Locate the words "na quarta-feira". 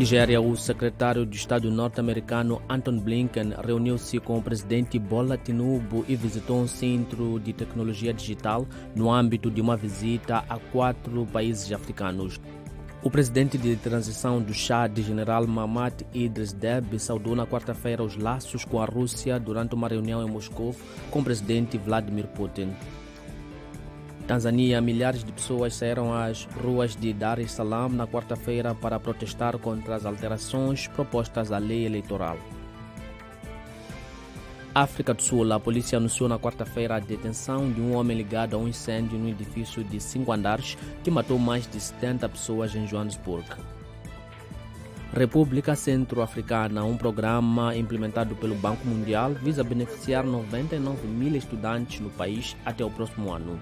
17.36-18.02, 27.88-28.76, 36.28-36.94